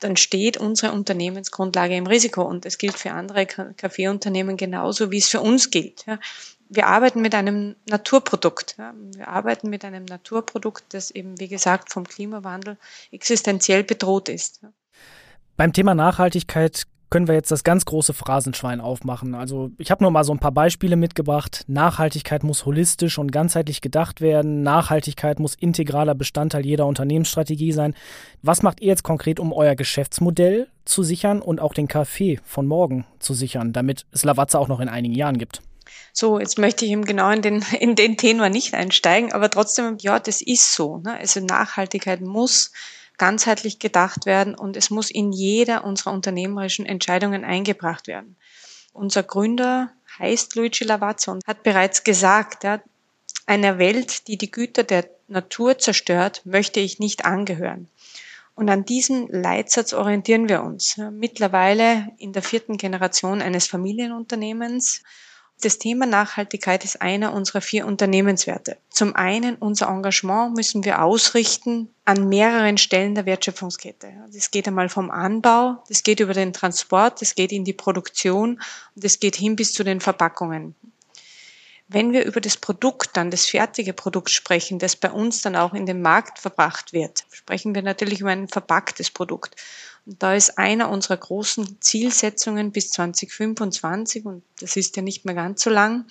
dann 0.00 0.16
steht 0.16 0.56
unsere 0.56 0.92
Unternehmensgrundlage 0.92 1.96
im 1.96 2.06
Risiko. 2.06 2.42
Und 2.42 2.64
das 2.64 2.78
gilt 2.78 2.98
für 2.98 3.12
andere 3.12 3.46
Kaffeeunternehmen 3.46 4.56
genauso, 4.56 5.10
wie 5.10 5.18
es 5.18 5.28
für 5.28 5.40
uns 5.40 5.70
gilt. 5.70 6.04
Wir 6.68 6.86
arbeiten 6.86 7.20
mit 7.20 7.34
einem 7.34 7.76
Naturprodukt. 7.86 8.76
Wir 8.78 9.28
arbeiten 9.28 9.70
mit 9.70 9.84
einem 9.84 10.04
Naturprodukt, 10.04 10.84
das 10.90 11.10
eben, 11.10 11.38
wie 11.38 11.48
gesagt, 11.48 11.92
vom 11.92 12.04
Klimawandel 12.04 12.76
existenziell 13.10 13.84
bedroht 13.84 14.28
ist. 14.28 14.60
Beim 15.56 15.72
Thema 15.72 15.94
Nachhaltigkeit 15.94 16.84
können 17.10 17.26
wir 17.26 17.34
jetzt 17.34 17.50
das 17.50 17.64
ganz 17.64 17.84
große 17.84 18.14
Phrasenschwein 18.14 18.80
aufmachen. 18.80 19.34
Also 19.34 19.70
ich 19.78 19.90
habe 19.90 20.04
nur 20.04 20.12
mal 20.12 20.24
so 20.24 20.32
ein 20.32 20.38
paar 20.38 20.52
Beispiele 20.52 20.96
mitgebracht. 20.96 21.64
Nachhaltigkeit 21.66 22.44
muss 22.44 22.64
holistisch 22.64 23.18
und 23.18 23.32
ganzheitlich 23.32 23.80
gedacht 23.80 24.20
werden. 24.20 24.62
Nachhaltigkeit 24.62 25.40
muss 25.40 25.56
integraler 25.56 26.14
Bestandteil 26.14 26.64
jeder 26.64 26.86
Unternehmensstrategie 26.86 27.72
sein. 27.72 27.94
Was 28.42 28.62
macht 28.62 28.80
ihr 28.80 28.88
jetzt 28.88 29.02
konkret, 29.02 29.40
um 29.40 29.52
euer 29.52 29.74
Geschäftsmodell 29.74 30.68
zu 30.84 31.02
sichern 31.02 31.42
und 31.42 31.60
auch 31.60 31.74
den 31.74 31.88
Kaffee 31.88 32.38
von 32.44 32.66
morgen 32.66 33.04
zu 33.18 33.34
sichern, 33.34 33.72
damit 33.72 34.06
es 34.12 34.24
Lavazza 34.24 34.58
auch 34.58 34.68
noch 34.68 34.80
in 34.80 34.88
einigen 34.88 35.14
Jahren 35.14 35.38
gibt? 35.38 35.62
So, 36.12 36.38
jetzt 36.38 36.58
möchte 36.58 36.84
ich 36.84 36.92
eben 36.92 37.04
genau 37.04 37.30
in 37.30 37.42
den, 37.42 37.64
in 37.80 37.96
den 37.96 38.16
Tenor 38.16 38.48
nicht 38.48 38.74
einsteigen, 38.74 39.32
aber 39.32 39.50
trotzdem, 39.50 39.96
ja, 39.98 40.20
das 40.20 40.40
ist 40.40 40.74
so. 40.74 40.98
Ne? 40.98 41.18
Also 41.18 41.40
Nachhaltigkeit 41.40 42.20
muss 42.20 42.72
ganzheitlich 43.20 43.78
gedacht 43.78 44.24
werden 44.24 44.54
und 44.54 44.78
es 44.78 44.88
muss 44.88 45.10
in 45.10 45.30
jeder 45.30 45.84
unserer 45.84 46.14
unternehmerischen 46.14 46.86
Entscheidungen 46.86 47.44
eingebracht 47.44 48.06
werden. 48.06 48.34
Unser 48.94 49.22
Gründer 49.22 49.92
heißt 50.18 50.56
Luigi 50.56 50.84
Lavazza 50.84 51.32
und 51.32 51.46
hat 51.46 51.62
bereits 51.62 52.02
gesagt, 52.02 52.64
ja, 52.64 52.80
einer 53.44 53.78
Welt, 53.78 54.26
die 54.26 54.38
die 54.38 54.50
Güter 54.50 54.84
der 54.84 55.06
Natur 55.28 55.78
zerstört, 55.78 56.40
möchte 56.46 56.80
ich 56.80 56.98
nicht 56.98 57.26
angehören. 57.26 57.88
Und 58.54 58.70
an 58.70 58.86
diesen 58.86 59.28
Leitsatz 59.28 59.92
orientieren 59.92 60.48
wir 60.48 60.62
uns. 60.62 60.96
Mittlerweile 61.12 62.12
in 62.16 62.32
der 62.32 62.42
vierten 62.42 62.78
Generation 62.78 63.42
eines 63.42 63.66
Familienunternehmens. 63.66 65.02
Das 65.62 65.76
Thema 65.76 66.06
Nachhaltigkeit 66.06 66.84
ist 66.84 67.02
einer 67.02 67.34
unserer 67.34 67.60
vier 67.60 67.86
Unternehmenswerte. 67.86 68.78
Zum 68.88 69.14
einen, 69.14 69.56
unser 69.56 69.88
Engagement 69.88 70.56
müssen 70.56 70.84
wir 70.84 71.02
ausrichten 71.02 71.90
an 72.06 72.30
mehreren 72.30 72.78
Stellen 72.78 73.14
der 73.14 73.26
Wertschöpfungskette. 73.26 74.08
Das 74.32 74.50
geht 74.50 74.66
einmal 74.66 74.88
vom 74.88 75.10
Anbau, 75.10 75.84
das 75.88 76.02
geht 76.02 76.20
über 76.20 76.32
den 76.32 76.54
Transport, 76.54 77.20
das 77.20 77.34
geht 77.34 77.52
in 77.52 77.64
die 77.64 77.74
Produktion 77.74 78.52
und 78.94 79.04
das 79.04 79.20
geht 79.20 79.36
hin 79.36 79.54
bis 79.54 79.74
zu 79.74 79.84
den 79.84 80.00
Verpackungen. 80.00 80.74
Wenn 81.88 82.12
wir 82.12 82.24
über 82.24 82.40
das 82.40 82.56
Produkt 82.56 83.16
dann, 83.16 83.30
das 83.30 83.46
fertige 83.46 83.92
Produkt 83.92 84.30
sprechen, 84.30 84.78
das 84.78 84.96
bei 84.96 85.10
uns 85.10 85.42
dann 85.42 85.56
auch 85.56 85.74
in 85.74 85.86
den 85.86 86.00
Markt 86.00 86.38
verbracht 86.38 86.92
wird, 86.92 87.24
sprechen 87.32 87.74
wir 87.74 87.82
natürlich 87.82 88.20
über 88.20 88.30
ein 88.30 88.48
verpacktes 88.48 89.10
Produkt. 89.10 89.56
Und 90.06 90.22
da 90.22 90.34
ist 90.34 90.58
einer 90.58 90.90
unserer 90.90 91.16
großen 91.16 91.80
Zielsetzungen 91.80 92.72
bis 92.72 92.90
2025, 92.90 94.24
und 94.24 94.42
das 94.60 94.76
ist 94.76 94.96
ja 94.96 95.02
nicht 95.02 95.24
mehr 95.24 95.34
ganz 95.34 95.62
so 95.62 95.70
lang, 95.70 96.06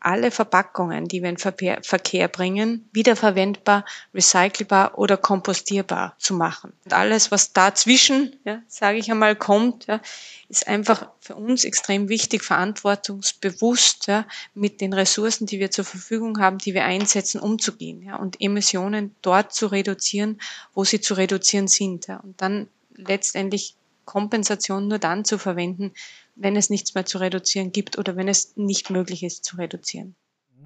alle 0.00 0.30
Verpackungen, 0.30 1.06
die 1.08 1.22
wir 1.22 1.28
in 1.28 1.36
Verkehr 1.36 2.28
bringen, 2.28 2.88
wiederverwendbar, 2.92 3.84
recycelbar 4.14 4.98
oder 4.98 5.18
kompostierbar 5.18 6.14
zu 6.18 6.32
machen. 6.32 6.72
Und 6.86 6.94
alles, 6.94 7.30
was 7.30 7.52
dazwischen, 7.52 8.34
ja, 8.44 8.62
sage 8.66 8.96
ich 8.96 9.10
einmal, 9.10 9.36
kommt, 9.36 9.86
ja, 9.86 10.00
ist 10.48 10.66
einfach 10.66 11.10
für 11.20 11.36
uns 11.36 11.64
extrem 11.64 12.08
wichtig, 12.08 12.42
verantwortungsbewusst 12.42 14.06
ja, 14.06 14.26
mit 14.54 14.80
den 14.80 14.94
Ressourcen, 14.94 15.46
die 15.46 15.60
wir 15.60 15.70
zur 15.70 15.84
Verfügung 15.84 16.40
haben, 16.40 16.56
die 16.56 16.72
wir 16.72 16.84
einsetzen, 16.84 17.38
umzugehen 17.38 18.02
ja, 18.02 18.16
und 18.16 18.40
Emissionen 18.40 19.14
dort 19.20 19.52
zu 19.52 19.66
reduzieren, 19.66 20.40
wo 20.72 20.84
sie 20.84 21.02
zu 21.02 21.12
reduzieren 21.12 21.68
sind. 21.68 22.06
Ja, 22.06 22.16
und 22.20 22.40
dann 22.40 22.68
letztendlich 23.06 23.76
Kompensation 24.04 24.88
nur 24.88 24.98
dann 24.98 25.24
zu 25.24 25.38
verwenden, 25.38 25.92
wenn 26.34 26.56
es 26.56 26.70
nichts 26.70 26.94
mehr 26.94 27.06
zu 27.06 27.18
reduzieren 27.18 27.72
gibt 27.72 27.98
oder 27.98 28.16
wenn 28.16 28.28
es 28.28 28.56
nicht 28.56 28.90
möglich 28.90 29.22
ist 29.22 29.44
zu 29.44 29.56
reduzieren. 29.56 30.14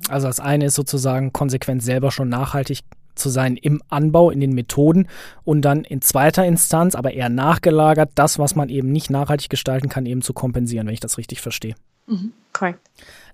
Also 0.08 0.26
das 0.26 0.40
eine 0.40 0.66
ist 0.66 0.74
sozusagen 0.74 1.32
konsequent 1.32 1.82
selber 1.82 2.10
schon 2.10 2.28
nachhaltig 2.28 2.80
zu 3.14 3.28
sein 3.28 3.56
im 3.56 3.82
Anbau, 3.88 4.30
in 4.30 4.40
den 4.40 4.52
Methoden 4.52 5.08
und 5.44 5.62
dann 5.62 5.84
in 5.84 6.00
zweiter 6.00 6.44
Instanz, 6.44 6.94
aber 6.94 7.12
eher 7.12 7.28
nachgelagert, 7.28 8.10
das, 8.14 8.38
was 8.38 8.54
man 8.54 8.68
eben 8.68 8.90
nicht 8.90 9.10
nachhaltig 9.10 9.50
gestalten 9.50 9.88
kann, 9.88 10.06
eben 10.06 10.22
zu 10.22 10.32
kompensieren, 10.32 10.86
wenn 10.86 10.94
ich 10.94 11.00
das 11.00 11.18
richtig 11.18 11.40
verstehe. 11.40 11.74
Mhm, 12.06 12.32
korrekt. 12.54 12.80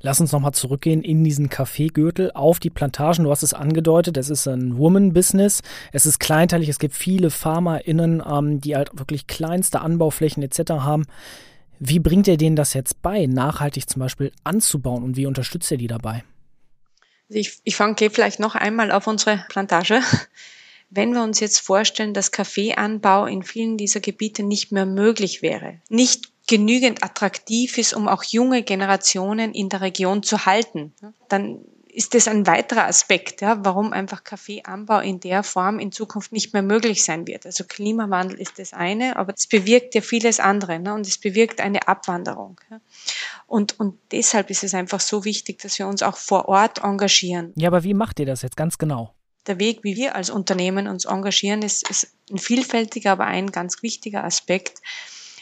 Lass 0.01 0.21
uns 0.21 0.33
nochmal 0.33 0.53
zurückgehen 0.53 1.03
in 1.03 1.23
diesen 1.23 1.49
Kaffeegürtel 1.51 2.33
auf 2.33 2.59
die 2.59 2.71
Plantagen. 2.71 3.25
Du 3.25 3.31
hast 3.31 3.43
es 3.43 3.55
angedeutet, 3.55 4.17
es 4.17 4.31
ist 4.31 4.49
ein 4.49 4.79
Woman-Business. 4.79 5.63
Es 5.93 6.07
ist 6.07 6.19
kleinteilig. 6.19 6.69
Es 6.69 6.79
gibt 6.79 6.95
viele 6.95 7.31
FarmerInnen, 7.31 8.23
ähm, 8.27 8.61
die 8.61 8.75
halt 8.75 8.91
wirklich 8.99 9.27
kleinste 9.27 9.83
Anbauflächen 9.83 10.43
etc. 10.43 10.71
haben. 10.71 11.07
Wie 11.79 11.99
bringt 11.99 12.27
ihr 12.29 12.37
denen 12.37 12.57
das 12.57 12.75
jetzt 12.75 13.03
bei, 13.03 13.27
nachhaltig 13.27 13.89
zum 13.89 14.01
Beispiel 14.01 14.33
anzubauen 14.43 15.03
und 15.03 15.17
wie 15.17 15.27
unterstützt 15.27 15.71
ihr 15.71 15.79
die 15.79 15.87
dabei? 15.87 16.25
Ich, 17.29 17.61
ich 17.65 17.77
fange 17.77 17.95
vielleicht 18.11 18.41
noch 18.41 18.55
einmal 18.55 18.91
auf 18.91 19.07
unsere 19.07 19.45
Plantage. 19.49 20.01
Wenn 20.91 21.13
wir 21.13 21.23
uns 21.23 21.39
jetzt 21.39 21.61
vorstellen, 21.61 22.15
dass 22.15 22.33
Kaffeeanbau 22.33 23.27
in 23.27 23.45
vielen 23.45 23.77
dieser 23.77 24.01
Gebiete 24.01 24.43
nicht 24.43 24.73
mehr 24.73 24.87
möglich 24.87 25.41
wäre, 25.41 25.79
nicht 25.89 26.30
genügend 26.51 27.05
attraktiv 27.05 27.79
ist, 27.79 27.95
um 27.95 28.09
auch 28.09 28.25
junge 28.25 28.65
Generationen 28.65 29.55
in 29.55 29.69
der 29.69 29.83
Region 29.83 30.25
zu 30.25 30.47
halten, 30.47 30.93
dann 31.29 31.61
ist 31.93 32.13
das 32.15 32.27
ein 32.27 32.45
weiterer 32.45 32.87
Aspekt, 32.87 33.41
ja, 33.41 33.65
warum 33.65 33.93
einfach 33.93 34.25
Kaffeeanbau 34.25 34.99
in 34.99 35.21
der 35.21 35.45
Form 35.45 35.79
in 35.79 35.93
Zukunft 35.93 36.33
nicht 36.33 36.53
mehr 36.53 36.63
möglich 36.63 37.05
sein 37.05 37.29
wird. 37.29 37.47
Also 37.47 37.63
Klimawandel 37.65 38.41
ist 38.41 38.59
das 38.59 38.73
eine, 38.73 39.17
aber 39.17 39.33
es 39.37 39.47
bewirkt 39.47 39.95
ja 39.95 40.01
vieles 40.01 40.41
andere 40.41 40.81
ne, 40.81 40.93
und 40.93 41.07
es 41.07 41.19
bewirkt 41.19 41.61
eine 41.61 41.87
Abwanderung. 41.87 42.61
Ja. 42.69 42.81
Und, 43.47 43.79
und 43.79 43.97
deshalb 44.11 44.51
ist 44.51 44.65
es 44.65 44.75
einfach 44.75 45.01
so 45.01 45.25
wichtig, 45.25 45.61
dass 45.61 45.79
wir 45.79 45.87
uns 45.87 46.03
auch 46.03 46.17
vor 46.17 46.49
Ort 46.49 46.83
engagieren. 46.83 47.53
Ja, 47.55 47.69
aber 47.69 47.85
wie 47.85 47.95
macht 47.95 48.19
ihr 48.19 48.27
das 48.27 48.43
jetzt 48.43 48.57
ganz 48.57 48.77
genau? 48.77 49.15
Der 49.47 49.61
Weg, 49.61 49.85
wie 49.85 49.95
wir 49.95 50.17
als 50.17 50.31
Unternehmen 50.31 50.89
uns 50.89 51.05
engagieren, 51.05 51.63
ist, 51.63 51.89
ist 51.89 52.13
ein 52.29 52.39
vielfältiger, 52.39 53.13
aber 53.13 53.27
ein 53.27 53.53
ganz 53.53 53.85
wichtiger 53.85 54.25
Aspekt, 54.25 54.81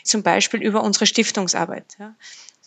zum 0.08 0.22
Beispiel 0.22 0.62
über 0.62 0.82
unsere 0.82 1.06
Stiftungsarbeit. 1.06 1.96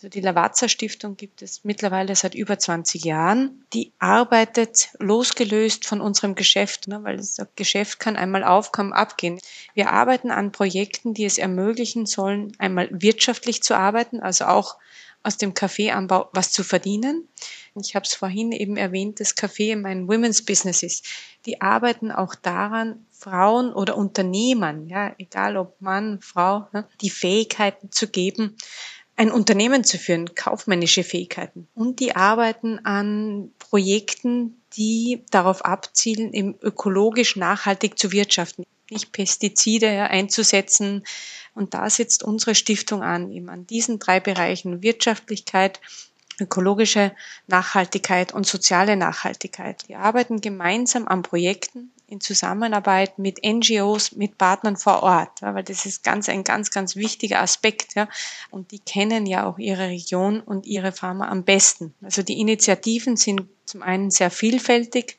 Also 0.02 0.08
die 0.08 0.20
Lavazza 0.20 0.68
Stiftung 0.68 1.16
gibt 1.16 1.42
es 1.42 1.62
mittlerweile 1.62 2.16
seit 2.16 2.34
über 2.34 2.58
20 2.58 3.04
Jahren. 3.04 3.64
Die 3.72 3.92
arbeitet 4.00 4.88
losgelöst 4.98 5.86
von 5.86 6.00
unserem 6.00 6.34
Geschäft, 6.34 6.88
ne, 6.88 7.04
weil 7.04 7.18
das 7.18 7.36
Geschäft 7.54 8.00
kann 8.00 8.16
einmal 8.16 8.42
aufkommen, 8.42 8.92
abgehen. 8.92 9.38
Wir 9.74 9.92
arbeiten 9.92 10.32
an 10.32 10.50
Projekten, 10.50 11.14
die 11.14 11.24
es 11.24 11.38
ermöglichen 11.38 12.06
sollen, 12.06 12.52
einmal 12.58 12.88
wirtschaftlich 12.90 13.62
zu 13.62 13.76
arbeiten, 13.76 14.18
also 14.18 14.46
auch 14.46 14.76
aus 15.22 15.36
dem 15.36 15.54
Kaffeeanbau 15.54 16.30
was 16.32 16.50
zu 16.50 16.64
verdienen. 16.64 17.28
Ich 17.80 17.94
habe 17.94 18.04
es 18.04 18.14
vorhin 18.14 18.50
eben 18.50 18.76
erwähnt, 18.76 19.20
das 19.20 19.36
Kaffee 19.36 19.76
mein 19.76 20.08
Women's 20.08 20.44
Business 20.44 20.82
ist. 20.82 21.06
Die 21.46 21.60
arbeiten 21.60 22.10
auch 22.10 22.34
daran, 22.34 23.06
Frauen 23.22 23.72
oder 23.72 23.96
Unternehmern, 23.96 24.88
ja, 24.88 25.14
egal 25.18 25.56
ob 25.56 25.80
Mann, 25.80 26.20
Frau, 26.20 26.66
ne, 26.72 26.86
die 27.00 27.10
Fähigkeiten 27.10 27.92
zu 27.92 28.08
geben, 28.08 28.56
ein 29.16 29.30
Unternehmen 29.30 29.84
zu 29.84 29.98
führen, 29.98 30.34
kaufmännische 30.34 31.04
Fähigkeiten. 31.04 31.68
Und 31.74 32.00
die 32.00 32.16
arbeiten 32.16 32.84
an 32.84 33.52
Projekten, 33.58 34.60
die 34.76 35.22
darauf 35.30 35.64
abzielen, 35.64 36.32
eben 36.32 36.56
ökologisch 36.60 37.36
nachhaltig 37.36 37.98
zu 37.98 38.10
wirtschaften, 38.10 38.64
nicht 38.90 39.12
Pestizide 39.12 39.88
einzusetzen. 39.88 41.04
Und 41.54 41.74
da 41.74 41.88
setzt 41.90 42.24
unsere 42.24 42.54
Stiftung 42.54 43.02
an, 43.02 43.30
eben 43.30 43.48
an 43.50 43.66
diesen 43.66 43.98
drei 44.00 44.18
Bereichen 44.18 44.82
Wirtschaftlichkeit, 44.82 45.80
ökologische 46.40 47.12
Nachhaltigkeit 47.46 48.32
und 48.32 48.46
soziale 48.46 48.96
Nachhaltigkeit. 48.96 49.84
Wir 49.88 50.00
arbeiten 50.00 50.40
gemeinsam 50.40 51.06
an 51.06 51.22
Projekten, 51.22 51.92
in 52.12 52.20
Zusammenarbeit 52.20 53.18
mit 53.18 53.40
NGOs, 53.42 54.12
mit 54.12 54.36
Partnern 54.36 54.76
vor 54.76 55.02
Ort, 55.02 55.40
ja, 55.40 55.54
weil 55.54 55.64
das 55.64 55.86
ist 55.86 56.04
ganz 56.04 56.28
ein 56.28 56.44
ganz, 56.44 56.70
ganz 56.70 56.94
wichtiger 56.94 57.40
Aspekt. 57.40 57.94
Ja, 57.94 58.06
und 58.50 58.70
die 58.70 58.78
kennen 58.78 59.24
ja 59.24 59.46
auch 59.46 59.58
ihre 59.58 59.88
Region 59.88 60.40
und 60.40 60.66
ihre 60.66 60.92
Farmer 60.92 61.30
am 61.30 61.42
besten. 61.42 61.94
Also 62.02 62.22
die 62.22 62.38
Initiativen 62.38 63.16
sind 63.16 63.42
zum 63.64 63.82
einen 63.82 64.10
sehr 64.10 64.30
vielfältig, 64.30 65.16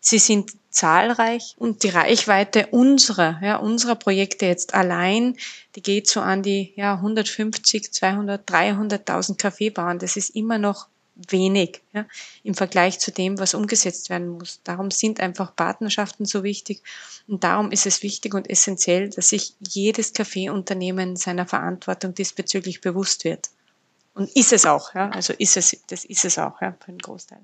sie 0.00 0.18
sind 0.18 0.52
zahlreich 0.70 1.54
und 1.56 1.82
die 1.82 1.88
Reichweite 1.88 2.66
unserer, 2.66 3.40
ja, 3.42 3.56
unserer 3.56 3.94
Projekte 3.94 4.44
jetzt 4.44 4.74
allein, 4.74 5.36
die 5.74 5.82
geht 5.82 6.08
so 6.08 6.20
an 6.20 6.42
die 6.42 6.74
ja, 6.76 6.94
150, 6.94 7.90
200, 7.90 8.48
300.000 8.48 9.36
Kaffeebauern. 9.38 9.98
Das 9.98 10.16
ist 10.16 10.30
immer 10.30 10.58
noch 10.58 10.88
wenig 11.28 11.82
ja, 11.92 12.06
im 12.44 12.54
Vergleich 12.54 12.98
zu 13.00 13.10
dem, 13.10 13.38
was 13.38 13.54
umgesetzt 13.54 14.10
werden 14.10 14.28
muss. 14.28 14.60
Darum 14.64 14.90
sind 14.90 15.20
einfach 15.20 15.54
Partnerschaften 15.54 16.24
so 16.24 16.44
wichtig 16.44 16.82
und 17.26 17.44
darum 17.44 17.70
ist 17.72 17.86
es 17.86 18.02
wichtig 18.02 18.34
und 18.34 18.48
essentiell, 18.48 19.10
dass 19.10 19.30
sich 19.30 19.54
jedes 19.58 20.12
Kaffeeunternehmen 20.12 21.16
seiner 21.16 21.46
Verantwortung 21.46 22.14
diesbezüglich 22.14 22.80
bewusst 22.80 23.24
wird. 23.24 23.50
Und 24.14 24.34
ist 24.34 24.52
es 24.52 24.66
auch, 24.66 24.94
ja, 24.94 25.10
also 25.10 25.32
ist 25.32 25.56
es, 25.56 25.76
das 25.88 26.04
ist 26.04 26.24
es 26.24 26.38
auch, 26.38 26.60
ja, 26.60 26.76
für 26.80 26.92
den 26.92 26.98
Großteil. 26.98 27.40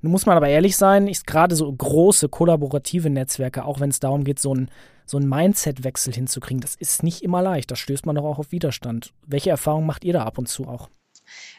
Nun 0.00 0.12
muss 0.12 0.26
man 0.26 0.36
aber 0.36 0.48
ehrlich 0.48 0.76
sein, 0.76 1.08
ist 1.08 1.26
gerade 1.26 1.56
so 1.56 1.70
große 1.72 2.28
kollaborative 2.28 3.10
Netzwerke, 3.10 3.64
auch 3.64 3.80
wenn 3.80 3.90
es 3.90 4.00
darum 4.00 4.24
geht, 4.24 4.38
so 4.38 4.54
ein 4.54 4.70
so 5.08 5.16
einen 5.16 5.28
Mindset-Wechsel 5.28 6.12
hinzukriegen, 6.12 6.60
das 6.60 6.74
ist 6.74 7.02
nicht 7.02 7.22
immer 7.22 7.40
leicht. 7.40 7.70
Da 7.70 7.76
stößt 7.76 8.04
man 8.04 8.16
doch 8.16 8.24
auch 8.24 8.38
auf 8.38 8.52
Widerstand. 8.52 9.14
Welche 9.26 9.48
Erfahrungen 9.50 9.86
macht 9.86 10.04
ihr 10.04 10.12
da 10.12 10.24
ab 10.24 10.36
und 10.36 10.48
zu 10.48 10.66
auch? 10.66 10.90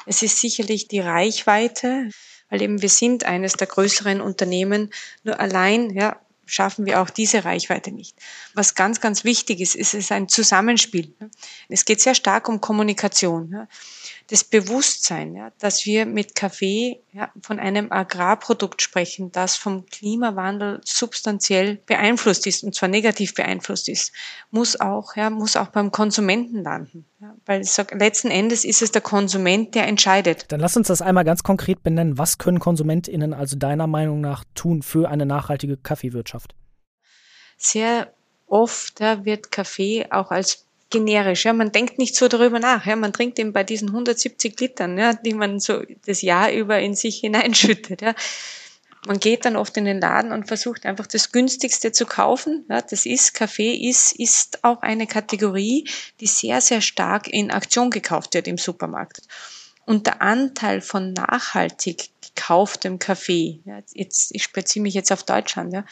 Es 0.05 0.21
ist 0.21 0.39
sicherlich 0.39 0.87
die 0.87 0.99
Reichweite, 0.99 2.09
weil 2.49 2.61
eben 2.61 2.81
wir 2.81 2.89
sind 2.89 3.23
eines 3.23 3.53
der 3.53 3.67
größeren 3.67 4.21
Unternehmen. 4.21 4.91
Nur 5.23 5.39
allein, 5.39 5.91
ja, 5.91 6.19
schaffen 6.49 6.85
wir 6.85 7.01
auch 7.01 7.09
diese 7.09 7.45
Reichweite 7.45 7.91
nicht. 7.91 8.17
Was 8.53 8.75
ganz, 8.75 9.01
ganz 9.01 9.23
wichtig 9.23 9.61
ist, 9.61 9.75
ist 9.75 9.93
es 9.93 10.11
ein 10.11 10.27
Zusammenspiel. 10.27 11.13
Es 11.69 11.85
geht 11.85 12.01
sehr 12.01 12.15
stark 12.15 12.49
um 12.49 12.61
Kommunikation 12.61 13.67
das 14.29 14.43
Bewusstsein, 14.43 15.51
dass 15.57 15.85
wir 15.85 16.05
mit 16.05 16.35
Kaffee 16.35 17.01
von 17.41 17.59
einem 17.59 17.91
Agrarprodukt 17.91 18.81
sprechen, 18.81 19.31
das 19.31 19.55
vom 19.55 19.87
Klimawandel 19.87 20.81
substanziell 20.85 21.77
beeinflusst 21.87 22.45
ist 22.45 22.63
und 22.63 22.75
zwar 22.75 22.89
negativ 22.89 23.33
beeinflusst 23.33 23.89
ist, 23.89 24.11
muss 24.51 24.79
auch, 24.79 25.15
muss 25.31 25.55
auch 25.55 25.69
beim 25.69 25.91
Konsumenten 25.91 26.63
landen. 26.63 27.05
Weil 27.45 27.63
letzten 27.93 28.29
Endes 28.29 28.63
ist 28.65 28.83
es 28.83 28.91
der 28.91 29.01
Konsument, 29.01 29.73
der 29.73 29.87
entscheidet. 29.87 30.45
Dann 30.49 30.59
lass 30.59 30.77
uns 30.77 30.87
das 30.87 31.01
einmal 31.01 31.25
ganz 31.25 31.41
konkret 31.41 31.81
benennen. 31.81 32.17
Was 32.17 32.37
können 32.37 32.59
KonsumentInnen 32.59 33.33
also 33.33 33.57
deiner 33.57 33.87
Meinung 33.87 34.21
nach 34.21 34.43
tun 34.53 34.83
für 34.83 35.09
eine 35.09 35.25
nachhaltige 35.25 35.75
Kaffeewirtschaft? 35.75 36.38
Sehr 37.57 38.13
oft 38.47 38.99
ja, 38.99 39.25
wird 39.25 39.51
Kaffee 39.51 40.07
auch 40.09 40.31
als 40.31 40.65
generisch. 40.89 41.45
Ja, 41.45 41.53
man 41.53 41.71
denkt 41.71 41.97
nicht 41.97 42.15
so 42.15 42.27
darüber 42.27 42.59
nach. 42.59 42.85
Ja, 42.85 42.95
man 42.95 43.13
trinkt 43.13 43.39
eben 43.39 43.53
bei 43.53 43.63
diesen 43.63 43.89
170 43.89 44.59
Litern, 44.59 44.97
ja, 44.97 45.13
die 45.13 45.33
man 45.33 45.59
so 45.59 45.83
das 46.05 46.21
Jahr 46.21 46.51
über 46.51 46.79
in 46.79 46.95
sich 46.95 47.17
hineinschüttet. 47.21 48.01
Ja. 48.01 48.15
Man 49.07 49.19
geht 49.19 49.45
dann 49.45 49.55
oft 49.55 49.77
in 49.77 49.85
den 49.85 50.01
Laden 50.01 50.33
und 50.33 50.47
versucht 50.47 50.85
einfach 50.85 51.07
das 51.07 51.31
günstigste 51.31 51.93
zu 51.93 52.05
kaufen. 52.05 52.65
Ja, 52.69 52.81
das 52.81 53.05
ist, 53.05 53.33
Kaffee 53.33 53.73
ist, 53.73 54.11
ist 54.11 54.63
auch 54.63 54.81
eine 54.81 55.07
Kategorie, 55.07 55.87
die 56.19 56.27
sehr, 56.27 56.59
sehr 56.59 56.81
stark 56.81 57.27
in 57.29 57.49
Aktion 57.49 57.91
gekauft 57.91 58.33
wird 58.33 58.47
im 58.47 58.57
Supermarkt. 58.57 59.21
Und 59.85 60.05
der 60.05 60.21
Anteil 60.21 60.81
von 60.81 61.13
nachhaltig 61.13 62.09
gekauftem 62.21 62.99
Kaffee, 62.99 63.59
ja, 63.65 63.79
jetzt, 63.93 64.35
ich 64.35 64.51
beziehe 64.51 64.83
mich 64.83 64.93
jetzt 64.93 65.11
auf 65.11 65.23
Deutschland, 65.23 65.73
ja, 65.73 65.85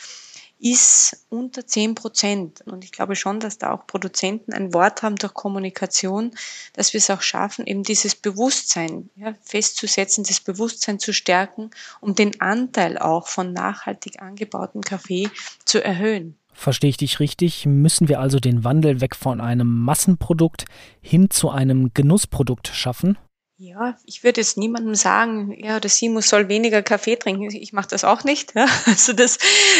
ist 0.60 1.26
unter 1.30 1.66
10 1.66 1.96
Prozent. 1.96 2.62
Und 2.66 2.84
ich 2.84 2.92
glaube 2.92 3.16
schon, 3.16 3.40
dass 3.40 3.58
da 3.58 3.74
auch 3.74 3.86
Produzenten 3.88 4.54
ein 4.54 4.74
Wort 4.74 5.04
haben 5.04 5.16
durch 5.16 5.34
Kommunikation, 5.34 6.32
dass 6.74 6.94
wir 6.94 7.00
es 7.00 7.10
auch 7.10 7.22
schaffen, 7.22 7.66
eben 7.66 7.84
dieses 7.84 8.16
Bewusstsein 8.16 9.10
ja, 9.16 9.34
festzusetzen, 9.42 10.24
das 10.24 10.40
Bewusstsein 10.40 11.00
zu 11.00 11.14
stärken, 11.14 11.72
um 12.02 12.16
den 12.16 12.42
Anteil 12.42 12.98
auch 12.98 13.28
von 13.28 13.54
nachhaltig 13.54 14.22
angebautem 14.22 14.82
Kaffee 14.82 15.30
zu 15.66 15.84
erhöhen. 15.84 16.38
Verstehe 16.54 16.90
ich 16.90 16.98
dich 16.98 17.20
richtig? 17.20 17.68
Müssen 17.68 18.08
wir 18.08 18.20
also 18.20 18.40
den 18.40 18.64
Wandel 18.64 19.00
weg 19.00 19.16
von 19.16 19.42
einem 19.42 19.68
Massenprodukt 19.68 20.66
hin 21.02 21.30
zu 21.30 21.52
einem 21.52 21.92
Genussprodukt 21.94 22.70
schaffen? 22.70 23.16
Ja, 23.60 23.98
ich 24.06 24.24
würde 24.24 24.40
jetzt 24.40 24.58
niemandem 24.58 24.94
sagen, 24.94 25.52
er 25.52 25.78
oder 25.78 25.90
sie 25.90 26.10
muss 26.10 26.30
soll 26.30 26.48
weniger 26.48 26.84
Kaffee 26.84 27.16
trinken. 27.16 27.50
Ich 27.56 27.74
mache 27.74 27.88
das 27.90 28.04
auch 28.04 28.24
nicht. 28.24 28.54
Ja. 28.56 28.68
Also 28.86 29.14
das, 29.14 29.40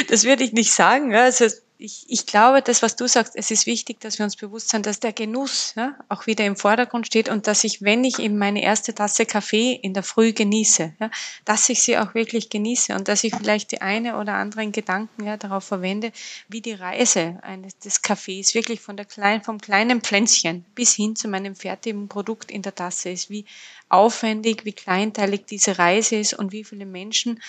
das 0.10 0.24
würde 0.24 0.44
ich 0.44 0.54
nicht 0.54 0.74
sagen. 0.74 1.12
Ja. 1.12 1.24
Also 1.26 1.46
ich, 1.80 2.06
ich 2.08 2.26
glaube, 2.26 2.64
das, 2.64 2.82
was 2.82 2.96
du 2.96 3.08
sagst, 3.08 3.36
es 3.36 3.52
ist 3.52 3.68
wichtig, 3.68 4.00
dass 4.00 4.18
wir 4.18 4.24
uns 4.24 4.36
bewusst 4.36 4.70
sind, 4.70 4.88
dass 4.88 5.00
der 5.00 5.14
Genuss 5.14 5.74
ja, 5.76 5.96
auch 6.10 6.26
wieder 6.26 6.44
im 6.46 6.56
Vordergrund 6.56 7.06
steht 7.06 7.30
und 7.30 7.46
dass 7.46 7.64
ich, 7.64 7.84
wenn 7.84 8.04
ich 8.04 8.18
eben 8.18 8.38
meine 8.38 8.64
erste 8.64 8.96
Tasse 8.96 9.28
Kaffee 9.28 9.74
in 9.74 9.94
der 9.94 10.02
Früh 10.02 10.34
genieße, 10.34 10.94
ja, 11.00 11.12
dass 11.46 11.70
ich 11.70 11.84
sie 11.84 11.98
auch 11.98 12.16
wirklich 12.16 12.50
genieße 12.50 12.96
und 12.96 13.08
dass 13.08 13.24
ich 13.24 13.36
vielleicht 13.36 13.72
die 13.72 13.82
eine 13.82 14.18
oder 14.18 14.34
anderen 14.34 14.72
Gedanken 14.72 15.26
ja, 15.26 15.38
darauf 15.38 15.66
verwende, 15.66 16.12
wie 16.48 16.62
die 16.62 16.74
Reise 16.74 17.38
eines 17.44 17.78
des 17.78 18.02
Kaffees 18.02 18.56
wirklich 18.56 18.82
von 18.82 18.98
der 18.98 19.06
kleinen, 19.06 19.44
vom 19.44 19.60
kleinen 19.60 20.02
Pflänzchen 20.02 20.66
bis 20.74 20.96
hin 20.96 21.16
zu 21.16 21.28
meinem 21.28 21.56
fertigen 21.56 22.08
Produkt 22.08 22.50
in 22.50 22.64
der 22.64 22.74
Tasse 22.74 23.12
ist, 23.12 23.30
wie 23.30 23.46
aufwendig, 23.88 24.66
wie 24.66 24.74
kleinteilig 24.74 25.46
diese 25.46 25.78
Reise 25.78 26.16
ist 26.16 26.34
und 26.34 26.52
wie 26.52 26.64
viele 26.64 26.88
Menschen 26.88 27.40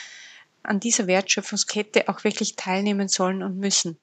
an 0.62 0.80
dieser 0.80 1.06
Wertschöpfungskette 1.06 2.10
auch 2.10 2.24
wirklich 2.24 2.56
teilnehmen 2.56 3.08
sollen 3.08 3.42
und 3.42 3.56
müssen. 3.56 3.98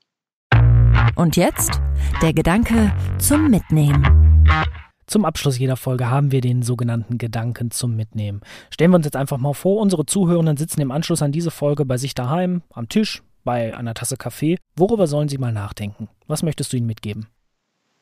Und 1.15 1.37
jetzt 1.37 1.79
der 2.21 2.33
Gedanke 2.33 2.93
zum 3.19 3.49
Mitnehmen. 3.49 4.43
Zum 5.07 5.23
Abschluss 5.23 5.57
jeder 5.57 5.77
Folge 5.77 6.09
haben 6.09 6.33
wir 6.33 6.41
den 6.41 6.61
sogenannten 6.61 7.17
Gedanken 7.17 7.71
zum 7.71 7.95
Mitnehmen. 7.95 8.41
Stellen 8.69 8.91
wir 8.91 8.97
uns 8.97 9.05
jetzt 9.05 9.15
einfach 9.15 9.37
mal 9.37 9.53
vor, 9.53 9.79
unsere 9.79 10.05
Zuhörenden 10.05 10.57
sitzen 10.57 10.81
im 10.81 10.91
Anschluss 10.91 11.21
an 11.21 11.31
diese 11.31 11.51
Folge 11.51 11.85
bei 11.85 11.95
sich 11.97 12.15
daheim, 12.15 12.63
am 12.73 12.89
Tisch, 12.89 13.23
bei 13.45 13.77
einer 13.77 13.93
Tasse 13.93 14.17
Kaffee. 14.17 14.57
Worüber 14.75 15.07
sollen 15.07 15.29
sie 15.29 15.37
mal 15.37 15.53
nachdenken? 15.53 16.09
Was 16.27 16.43
möchtest 16.43 16.73
du 16.73 16.77
ihnen 16.77 16.87
mitgeben? 16.87 17.27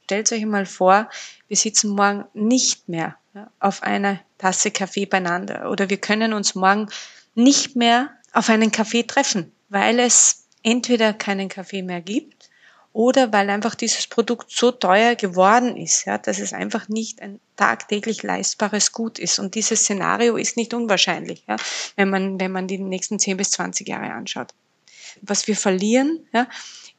Stellt 0.06 0.32
euch 0.32 0.46
mal 0.48 0.66
vor, 0.66 1.08
wir 1.48 1.58
sitzen 1.58 1.92
morgen 1.92 2.26
nicht 2.34 2.90
mehr 2.90 3.18
auf 3.60 3.84
einer 3.84 4.22
Tasse 4.40 4.72
Kaffee 4.72 5.06
beieinander 5.06 5.70
oder 5.70 5.92
wir 5.92 5.98
können 5.98 6.34
uns 6.34 6.56
morgen 6.56 6.88
nicht 7.36 7.76
mehr 7.76 8.10
auf 8.32 8.50
einen 8.50 8.72
Kaffee 8.72 9.04
treffen, 9.04 9.52
weil 9.70 10.00
es 10.00 10.48
entweder 10.64 11.14
keinen 11.14 11.48
Kaffee 11.48 11.84
mehr 11.84 12.02
gibt 12.02 12.50
oder 12.94 13.34
weil 13.34 13.50
einfach 13.50 13.74
dieses 13.74 14.06
Produkt 14.06 14.52
so 14.52 14.72
teuer 14.72 15.16
geworden 15.16 15.76
ist, 15.76 16.06
ja, 16.06 16.20
dass 16.20 16.38
es 16.40 16.54
einfach 16.54 16.88
nicht 16.88 17.22
ein 17.22 17.40
tagtäglich 17.56 18.22
leistbares 18.22 18.92
Gut 18.92 19.18
ist. 19.18 19.40
Und 19.40 19.56
dieses 19.56 19.82
Szenario 19.82 20.38
ist 20.38 20.58
nicht 20.58 20.76
unwahrscheinlich, 20.76 21.44
ja, 21.48 21.56
wenn 21.96 22.10
man, 22.10 22.40
wenn 22.40 22.52
man 22.52 22.68
die 22.68 22.78
nächsten 22.78 23.18
10 23.18 23.38
bis 23.38 23.50
20 23.52 23.88
Jahre 23.88 24.14
anschaut. 24.14 24.54
Was 25.22 25.48
wir 25.48 25.56
verlieren, 25.56 26.28
ja, 26.34 26.48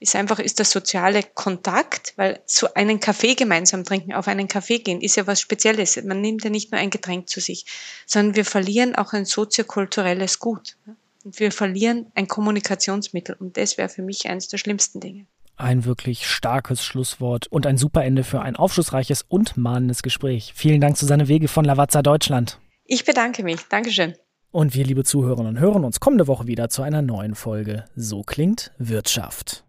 ist 0.01 0.17
einfach, 0.17 0.41
ist 0.41 0.59
der 0.59 0.67
soziale 0.67 1.23
Kontakt, 1.23 2.13
weil 2.17 2.41
so 2.45 2.75
einen 2.75 2.99
Kaffee 2.99 3.35
gemeinsam 3.35 3.85
trinken, 3.85 4.13
auf 4.15 4.27
einen 4.27 4.49
Kaffee 4.49 4.81
gehen, 4.81 5.01
ist 5.01 5.17
ja 5.17 5.29
was 5.29 5.41
Spezielles. 5.41 6.03
Man 6.03 6.21
nimmt 6.21 6.43
ja 6.43 6.51
nicht 6.51 6.73
nur 6.73 6.81
ein 6.81 6.91
Getränk 6.91 7.29
zu 7.29 7.41
sich, 7.41 7.67
sondern 8.05 8.35
wir 8.35 8.45
verlieren 8.45 8.97
auch 8.97 9.13
ein 9.13 9.25
soziokulturelles 9.25 10.41
Gut. 10.41 10.77
Und 11.25 11.39
wir 11.39 11.53
verlieren 11.53 12.11
ein 12.15 12.29
Kommunikationsmittel. 12.29 13.37
Und 13.39 13.57
das 13.57 13.79
wäre 13.79 13.89
für 13.89 14.03
mich 14.03 14.29
eines 14.29 14.49
der 14.49 14.59
schlimmsten 14.59 15.01
Dinge. 15.01 15.27
Ein 15.57 15.85
wirklich 15.85 16.27
starkes 16.27 16.85
Schlusswort 16.85 17.47
und 17.47 17.65
ein 17.67 17.79
super 17.79 18.05
Ende 18.05 18.25
für 18.25 18.43
ein 18.43 18.57
aufschlussreiches 18.57 19.25
und 19.29 19.57
mahnendes 19.57 20.03
Gespräch. 20.03 20.53
Vielen 20.55 20.81
Dank, 20.81 20.97
Susanne 20.97 21.29
Wege 21.29 21.47
von 21.47 21.65
Lavazza 21.65 22.03
Deutschland. 22.03 22.59
Ich 22.85 23.05
bedanke 23.05 23.45
mich. 23.45 23.61
Dankeschön. 23.69 24.15
Und 24.51 24.75
wir, 24.75 24.85
liebe 24.85 25.05
Zuhörerinnen, 25.05 25.59
hören 25.59 25.85
uns 25.85 26.01
kommende 26.01 26.27
Woche 26.27 26.47
wieder 26.47 26.69
zu 26.69 26.83
einer 26.83 27.01
neuen 27.03 27.35
Folge 27.35 27.85
So 27.97 28.23
klingt 28.23 28.73
Wirtschaft. 28.79 29.65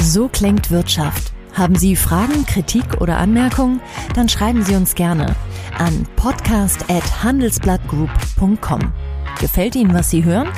So 0.00 0.28
klingt 0.28 0.70
Wirtschaft. 0.70 1.32
Haben 1.52 1.74
Sie 1.76 1.96
Fragen, 1.96 2.46
Kritik 2.46 3.00
oder 3.00 3.18
Anmerkungen? 3.18 3.80
Dann 4.14 4.28
schreiben 4.28 4.64
Sie 4.64 4.74
uns 4.74 4.96
gerne 4.96 5.36
an 5.78 6.06
podcast.handelsblattgroup.com. 6.16 8.92
Gefällt 9.40 9.76
Ihnen, 9.76 9.94
was 9.94 10.10
Sie 10.10 10.24
hören? 10.24 10.48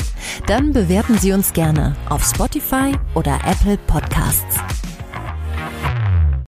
Dann 0.47 0.73
bewerten 0.73 1.19
Sie 1.19 1.33
uns 1.33 1.53
gerne 1.53 1.97
auf 2.09 2.25
Spotify 2.25 2.93
oder 3.15 3.39
Apple 3.45 3.79
Podcasts. 3.87 4.57